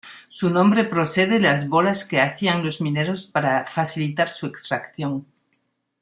[0.29, 5.27] Su nombre procede de las bolas que hacían los mineros para facilitar su extracción.